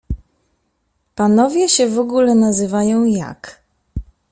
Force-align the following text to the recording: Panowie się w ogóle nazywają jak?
Panowie 1.15 1.69
się 1.69 1.87
w 1.89 1.99
ogóle 1.99 2.35
nazywają 2.35 3.03
jak? 3.05 3.61